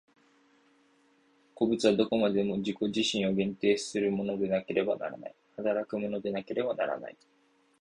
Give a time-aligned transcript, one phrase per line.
[1.53, 7.15] 個物はどこまでも自己自身を限定するものでなければならない、働くものでなければならない。